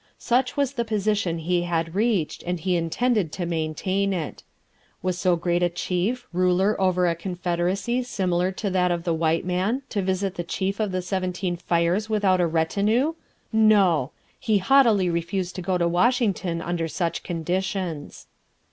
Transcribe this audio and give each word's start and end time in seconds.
Such 0.17 0.57
was 0.57 0.73
the 0.73 0.83
position 0.83 1.37
he 1.37 1.61
had 1.61 1.93
reached, 1.93 2.41
and 2.41 2.59
he 2.59 2.75
intended 2.75 3.31
to 3.33 3.45
maintain 3.45 4.13
it. 4.13 4.41
Was 5.03 5.15
so 5.19 5.35
great 5.35 5.61
a 5.61 5.69
chief, 5.69 6.25
ruler 6.33 6.75
over 6.81 7.05
a 7.05 7.13
confederacy 7.13 8.01
similar 8.01 8.51
to 8.53 8.71
that 8.71 8.89
of 8.89 9.03
the 9.03 9.13
white 9.13 9.45
man, 9.45 9.83
to 9.89 10.01
visit 10.01 10.33
the 10.33 10.43
chief 10.43 10.79
of 10.79 10.91
the 10.91 11.03
Seventeen 11.03 11.55
Fires 11.55 12.09
without 12.09 12.41
a 12.41 12.47
retinue! 12.47 13.13
No! 13.53 14.09
He 14.39 14.57
haughtily 14.57 15.07
refused 15.11 15.53
to 15.57 15.61
go 15.61 15.77
to 15.77 15.87
Washington 15.87 16.63
under 16.63 16.87
such 16.87 17.21
conditions. 17.21 18.25